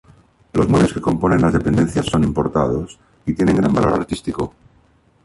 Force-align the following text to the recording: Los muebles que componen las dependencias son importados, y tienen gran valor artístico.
Los 0.53 0.67
muebles 0.67 0.93
que 0.93 0.99
componen 0.99 1.43
las 1.43 1.53
dependencias 1.53 2.07
son 2.07 2.23
importados, 2.23 2.97
y 3.23 3.35
tienen 3.35 3.57
gran 3.57 3.71
valor 3.71 3.93
artístico. 3.93 4.51